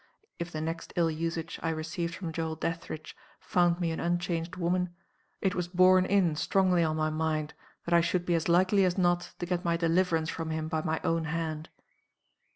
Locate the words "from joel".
2.15-2.55